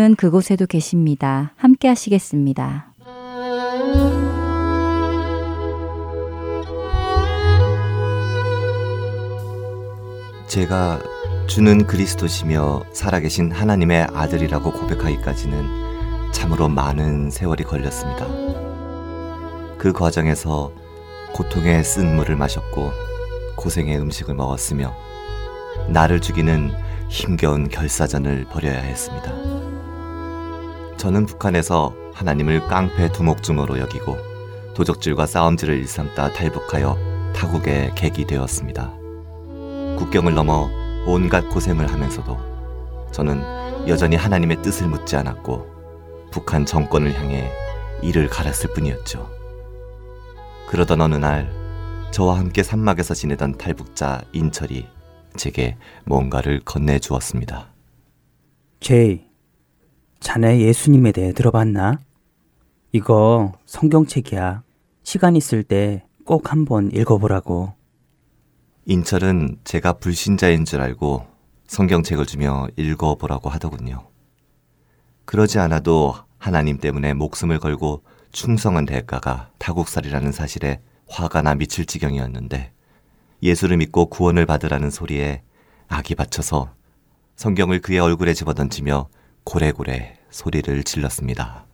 [0.00, 1.52] 주님은 그곳에도 계십니다.
[1.56, 2.94] 함께 하시겠습니다.
[10.46, 11.00] 제가
[11.46, 18.26] 주는 그리스도시며 살아계신 하나님의 아들이라고 고백하기까지는 참으로 많은 세월이 걸렸습니다.
[19.76, 20.72] 그 과정에서
[21.34, 22.90] 고통의 쓴 물을 마셨고
[23.56, 24.94] 고생의 음식을 먹었으며
[25.88, 26.72] 나를 죽이는
[27.10, 29.59] 힘겨운 결사전을 벌여야 했습니다.
[31.00, 34.18] 저는 북한에서 하나님을 깡패 두목중으로 여기고
[34.74, 38.92] 도적질과 싸움질을 일삼다 탈북하여 타국에 객이 되었습니다.
[39.96, 40.68] 국경을 넘어
[41.06, 47.50] 온갖 고생을 하면서도 저는 여전히 하나님의 뜻을 묻지 않았고 북한 정권을 향해
[48.02, 49.26] 이를 갈았을 뿐이었죠.
[50.68, 51.50] 그러던 어느 날
[52.10, 54.86] 저와 함께 산막에서 지내던 탈북자 인철이
[55.38, 57.68] 제게 뭔가를 건네주었습니다.
[58.80, 59.29] 제이,
[60.20, 61.98] 자네 예수님에 대해 들어봤나?
[62.92, 64.62] 이거 성경책이야.
[65.02, 67.72] 시간 있을 때 꼭 한번 읽어보라고.
[68.84, 71.26] 인철은 제가 불신자인 줄 알고
[71.66, 74.06] 성경책을 주며 읽어보라고 하더군요.
[75.24, 82.72] 그러지 않아도 하나님 때문에 목숨을 걸고 충성한 대가가 타국살이라는 사실에 화가 나 미칠 지경이었는데
[83.42, 85.42] 예수를 믿고 구원을 받으라는 소리에
[85.88, 86.72] 악이 받쳐서
[87.34, 89.08] 성경을 그의 얼굴에 집어던지며
[89.50, 91.66] 고래고래 소리를 질렀습니다.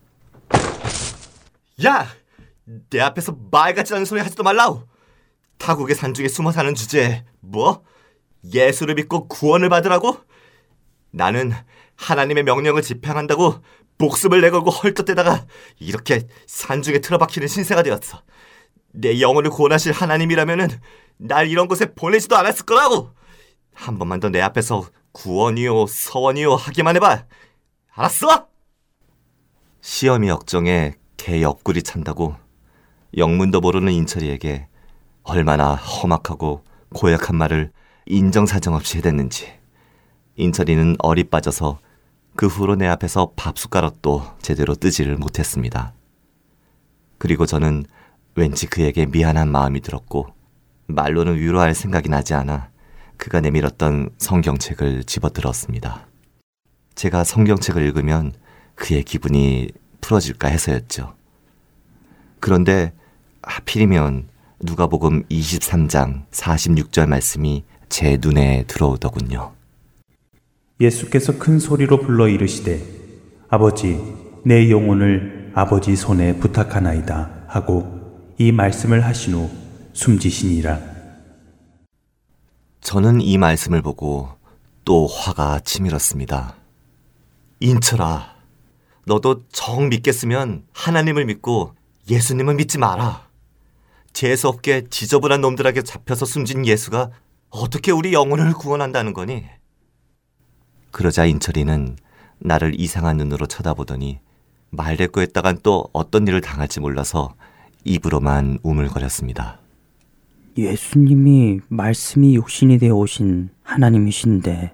[1.85, 2.07] 야!
[2.89, 4.81] 내 앞에서 말 같지 않은 소리 하지도 말라우!
[5.59, 7.83] 타국의 산중에 숨어 사는 주제에 뭐?
[8.51, 10.17] 예수를 믿고 구원을 받으라고?
[11.11, 11.53] 나는
[11.97, 13.61] 하나님의 명령을 집행한다고
[13.99, 15.45] 목숨을 내걸고 헐떡대다가
[15.79, 18.23] 이렇게 산중에 틀어박히는 신세가 되었어.
[18.93, 20.69] 내 영혼을 구원하실 하나님이라면은
[21.17, 23.11] 날 이런 곳에 보내지도 않았을 거라고.
[23.75, 27.25] 한 번만 더 내 앞에서 구원이요 서원이요 하기만 해봐.
[27.97, 28.47] 알았어?
[29.81, 32.35] 시험이 역정에 개 옆구리 찬다고
[33.17, 34.67] 영문도 모르는 인철이에게
[35.23, 37.71] 얼마나 험악하고 고약한 말을
[38.05, 39.51] 인정사정 없이 해댔는지
[40.35, 41.79] 인철이는 어리 빠져서
[42.35, 45.93] 그 후로 내 앞에서 밥 숟가락도 제대로 뜨지를 못했습니다.
[47.17, 47.83] 그리고 저는
[48.35, 50.27] 왠지 그에게 미안한 마음이 들었고
[50.85, 52.69] 말로는 위로할 생각이 나지 않아
[53.17, 56.05] 그가 내밀었던 성경책을 집어들었습니다.
[56.97, 58.33] 제가 성경책을 읽으면
[58.73, 59.69] 그의 기분이
[60.01, 61.13] 풀어질까 해서였죠.
[62.39, 62.91] 그런데
[63.43, 64.27] 하필이면
[64.61, 69.53] 누가복음 23장 46절 말씀이 제 눈에 들어오더군요.
[70.81, 72.81] 예수께서 큰 소리로 불러 이르시되
[73.47, 74.01] 아버지
[74.43, 79.51] 내 영혼을 아버지 손에 부탁하나이다 하고 이 말씀을 하신 후
[79.93, 80.79] 숨지시니라.
[82.81, 84.29] 저는 이 말씀을 보고
[84.83, 86.55] 또 화가 치밀었습니다.
[87.59, 88.35] 인철아,
[89.05, 91.73] 너도 정 믿겠으면 하나님을 믿고
[92.09, 93.27] 예수님을 믿지 마라.
[94.13, 97.11] 재수 없게 지저분한 놈들에게 잡혀서 숨진 예수가
[97.49, 99.45] 어떻게 우리 영혼을 구원한다는 거니?
[100.91, 101.97] 그러자 인철이는
[102.39, 104.19] 나를 이상한 눈으로 쳐다보더니
[104.69, 107.33] 말대꾸 했다간 또 어떤 일을 당할지 몰라서
[107.83, 109.59] 입으로만 우물거렸습니다.
[110.57, 114.73] 예수님이 말씀이 육신이 되어 오신 하나님이신데.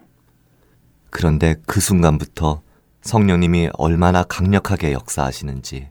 [1.10, 2.62] 그런데 그 순간부터
[3.04, 5.90] 성령님이 얼마나 강력하게 역사하시는지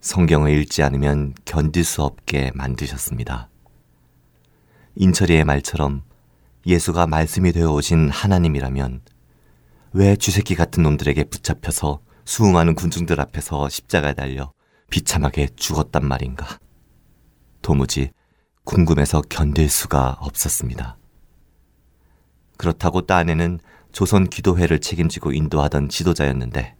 [0.00, 3.48] 성경을 읽지 않으면 견딜 수 없게 만드셨습니다.
[4.96, 6.02] 인철이의 말처럼
[6.66, 9.02] 예수가 말씀이 되어 오신 하나님이라면
[9.92, 14.52] 왜 쥐새끼 같은 놈들에게 붙잡혀서 수많은 군중들 앞에서 십자가에 달려
[14.90, 16.58] 비참하게 죽었단 말인가.
[17.62, 18.10] 도무지
[18.64, 20.96] 궁금해서 견딜 수가 없었습니다.
[22.56, 23.60] 그렇다고 딴에는
[23.92, 26.74] 조선 기도회를 책임지고 인도하던 지도자였는데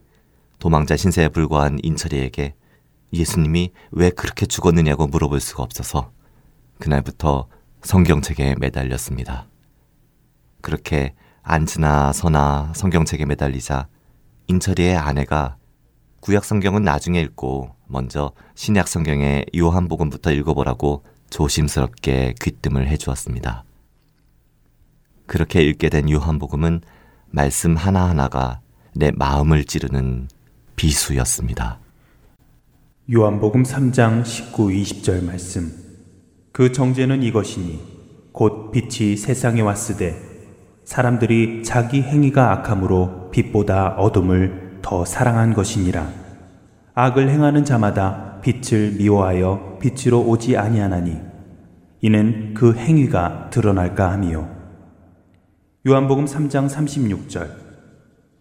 [0.59, 2.55] 도망자 신세에 불과한 인철이에게
[3.13, 6.13] 예수님이 왜 그렇게 죽었느냐고 물어볼 수가 없어서
[6.79, 7.49] 그날부터
[7.83, 9.47] 성경책에 매달렸습니다.
[10.63, 13.89] 그렇게 앉으나 서나 성경책에 매달리자
[14.47, 15.57] 인철이의 아내가
[16.21, 23.65] 구약 성경은 나중에 읽고 먼저 신약 성경의 요한복음부터 읽어보라고 조심스럽게 귀뜸을 해주었습니다.
[25.27, 26.83] 그렇게 읽게 된 요한복음은
[27.35, 28.61] 말씀 하나하나가
[28.95, 30.28] 내 마음을 찌르는
[30.76, 31.78] 비수였습니다.
[33.12, 35.72] 요한복음 3장 19, 20절 말씀.
[36.53, 37.80] 그 정죄는 이것이니
[38.33, 40.14] 곧 빛이 세상에 왔으되
[40.85, 46.12] 사람들이 자기 행위가 악함으로 빛보다 어둠을 더 사랑한 것이니라.
[46.95, 51.16] 악을 행하는 자마다 빛을 미워하여 빛으로 오지 아니하나니
[52.03, 54.51] 이는 그 행위가 드러날까 함이요.
[55.85, 57.51] 요한복음 3장 36절.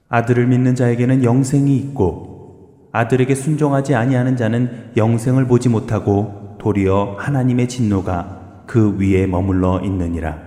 [0.09, 8.65] 아들을 믿는 자에게는 영생이 있고 아들에게 순종하지 아니하는 자는 영생을 보지 못하고 도리어 하나님의 진노가
[8.67, 10.39] 그 위에 머물러 있느니라.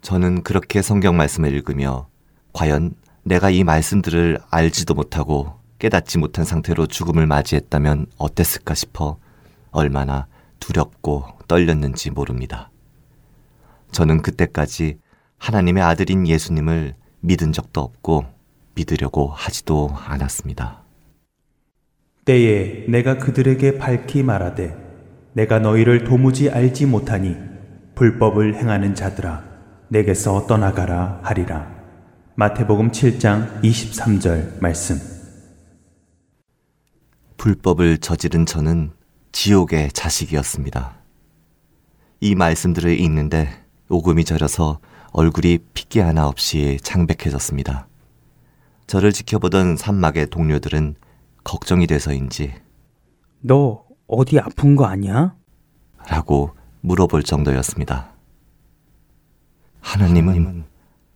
[0.00, 2.06] 저는 그렇게 성경 말씀을 읽으며
[2.52, 9.16] 과연 내가 이 말씀들을 알지도 못하고 깨닫지 못한 상태로 죽음을 맞이했다면 어땠을까 싶어
[9.72, 10.28] 얼마나
[10.60, 12.70] 두렵고 떨렸는지 모릅니다.
[13.94, 14.98] 저는 그때까지
[15.38, 18.26] 하나님의 아들인 예수님을 믿은 적도 없고
[18.74, 20.82] 믿으려고 하지도 않았습니다.
[22.24, 24.76] 때에 내가 그들에게 밝히 말하되
[25.34, 27.36] 내가 너희를 도무지 알지 못하니
[27.94, 29.44] 불법을 행하는 자들아
[29.88, 31.72] 내게서 떠나가라 하리라.
[32.34, 34.98] 마태복음 7장 23절 말씀.
[37.36, 38.90] 불법을 저지른 저는
[39.30, 40.96] 지옥의 자식이었습니다.
[42.20, 44.78] 이 말씀들을 읽는데 오금이 저려서
[45.12, 47.86] 얼굴이 핏기 하나 없이 창백해졌습니다.
[48.86, 50.96] 저를 지켜보던 산막의 동료들은
[51.44, 52.54] 걱정이 돼서인지
[53.40, 55.34] 너 어디 아픈 거 아니야?
[56.08, 58.12] 라고 물어볼 정도였습니다.
[59.80, 60.64] 하나님은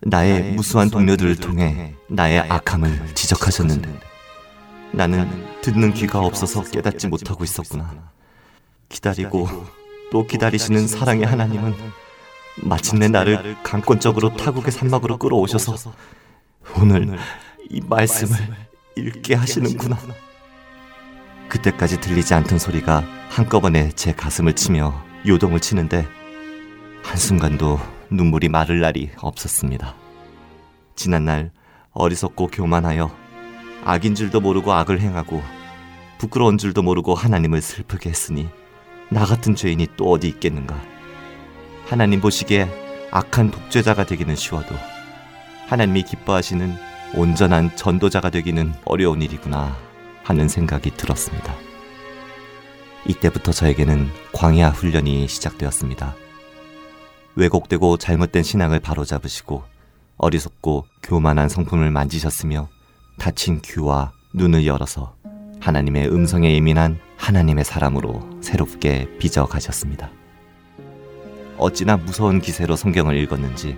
[0.01, 3.99] 나의 무수한 동료들을 통해 나의 악함을 지적하셨는데
[4.93, 5.27] 나는
[5.61, 8.11] 듣는 귀가 없어서 깨닫지 못하고 있었구나.
[8.87, 9.47] 기다리고
[10.11, 11.73] 또 기다리시는 사랑의 하나님은
[12.63, 15.93] 마침내 나를 강권적으로 타국의 산막으로 끌어오셔서
[16.77, 17.17] 오늘
[17.69, 18.37] 이 말씀을
[18.95, 19.97] 읽게 하시는구나.
[21.47, 26.07] 그때까지 들리지 않던 소리가 한꺼번에 제 가슴을 치며 요동을 치는데
[27.03, 27.79] 한순간도
[28.11, 29.95] 눈물이 마를 날이 없었습니다.
[30.95, 31.51] 지난날
[31.91, 33.09] 어리석고 교만하여
[33.83, 35.41] 악인 줄도 모르고 악을 행하고
[36.17, 38.49] 부끄러운 줄도 모르고 하나님을 슬프게 했으니
[39.09, 40.79] 나 같은 죄인이 또 어디 있겠는가.
[41.89, 42.69] 하나님 보시기에
[43.09, 44.75] 악한 독죄자가 되기는 쉬워도
[45.65, 46.75] 하나님이 기뻐하시는
[47.15, 49.75] 온전한 전도자가 되기는 어려운 일이구나
[50.23, 51.55] 하는 생각이 들었습니다.
[53.07, 56.13] 이때부터 저에게는 광야 훈련이 시작되었습니다.
[57.35, 59.63] 왜곡되고 잘못된 신앙을 바로잡으시고
[60.17, 62.69] 어리석고 교만한 성품을 만지셨으며
[63.17, 65.15] 다친 귀와 눈을 열어서
[65.59, 70.18] 하나님의 음성에 예민한 하나님의 사람으로 새롭게 빚어 가셨습니다.
[71.59, 73.77] 어찌나 무서운 기세로 성경을 읽었는지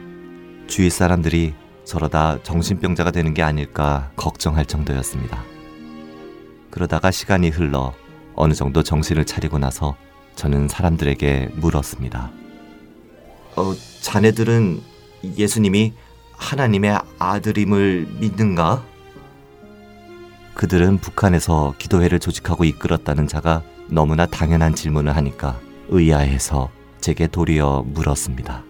[0.68, 5.44] 주위 사람들이 저러다 정신병자가 되는 게 아닐까 걱정할 정도였습니다.
[6.70, 7.94] 그러다가 시간이 흘러
[8.36, 9.96] 어느 정도 정신을 차리고 나서
[10.36, 12.32] 저는 사람들에게 물었습니다.
[13.56, 14.82] 어, 자네들은
[15.38, 15.94] 예수님이
[16.38, 18.84] 하나님의 아들임을 믿는가?
[20.54, 25.60] 그들은 북한에서 기도회를 조직하고 이끌었다는 자가 너무나 당연한 질문을 하니까
[25.90, 26.70] 의아해서
[27.02, 28.64] 제게 도리어 물었습니다.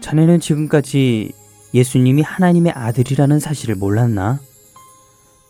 [0.00, 1.32] 자네는 지금까지
[1.74, 4.40] 예수님이 하나님의 아들이라는 사실을 몰랐나?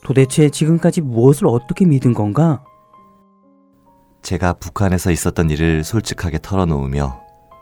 [0.04, 2.64] 도대체 지금까지 무엇을 어떻게 믿은 건가?
[4.22, 7.20] 제가 북한에서 있었던 일을 솔직하게 털어놓으며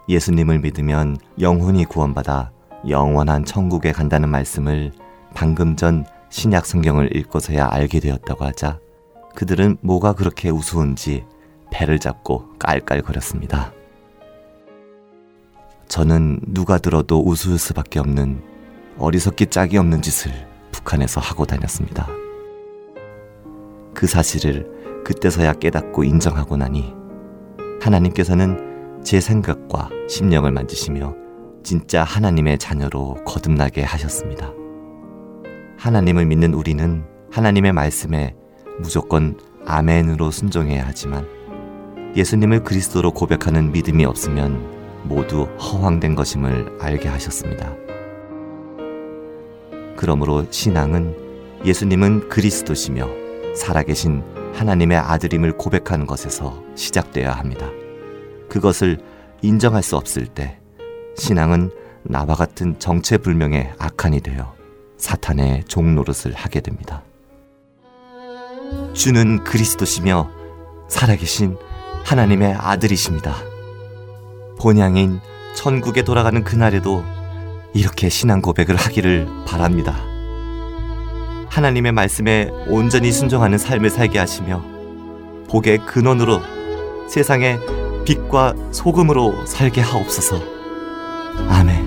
[0.08, 2.50] 예수님을 믿으면 영혼이 구원받아
[2.88, 4.92] 영원한 천국에 간다는 말씀을
[5.34, 8.78] 방금 전 신약 성경을 읽고서야 알게 되었다고 하자
[9.34, 11.24] 그들은 뭐가 그렇게 우스운지
[11.70, 13.72] 배를 잡고 깔깔거렸습니다.
[15.88, 18.42] 저는 누가 들어도 웃을 수밖에 없는
[18.98, 20.30] 어리석기 짝이 없는 짓을
[20.72, 22.06] 북한에서 하고 다녔습니다.
[23.94, 26.94] 그 사실을 그때서야 깨닫고 인정하고 나니
[27.80, 31.14] 하나님께서는 제 생각과 심령을 만지시며
[31.62, 34.52] 진짜 하나님의 자녀로 거듭나게 하셨습니다.
[35.78, 38.34] 하나님을 믿는 우리는 하나님의 말씀에
[38.78, 41.26] 무조건 아멘으로 순종해야 하지만
[42.16, 47.74] 예수님을 그리스도로 고백하는 믿음이 없으면 모두 허황된 것임을 알게 하셨습니다.
[49.96, 51.14] 그러므로 신앙은
[51.64, 53.08] 예수님은 그리스도시며
[53.54, 54.22] 살아계신
[54.54, 57.68] 하나님의 아들임을 고백하는 것에서 시작되어야 합니다.
[58.48, 58.98] 그것을
[59.42, 60.58] 인정할 수 없을 때
[61.16, 61.70] 신앙은
[62.02, 64.54] 나와 같은 정체불명의 악한이 되어
[64.96, 67.02] 사탄의 종노릇을 하게 됩니다.
[68.94, 70.30] 주는 그리스도시며
[70.88, 71.56] 살아계신
[72.04, 73.34] 하나님의 아들이십니다.
[74.58, 75.20] 본향인
[75.54, 77.04] 천국에 돌아가는 그날에도
[77.74, 79.96] 이렇게 신앙 고백을 하기를 바랍니다.
[81.48, 84.62] 하나님의 말씀에 온전히 순종하는 삶을 살게 하시며
[85.48, 86.40] 복의 근원으로
[87.08, 87.58] 세상의
[88.04, 90.40] 빛과 소금으로 살게 하옵소서.
[91.48, 91.79] 아멘.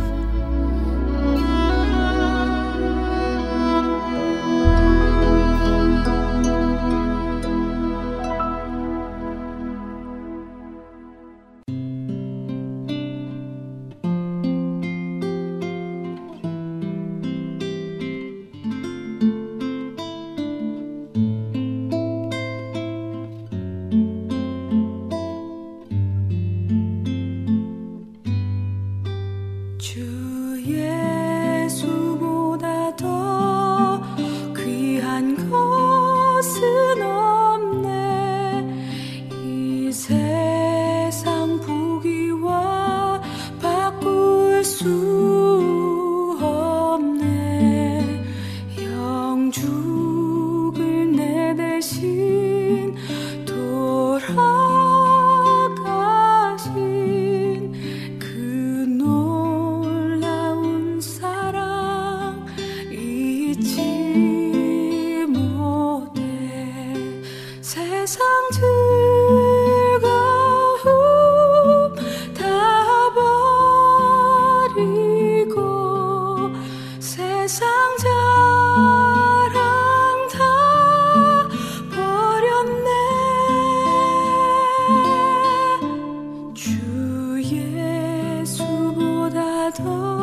[89.73, 90.22] 都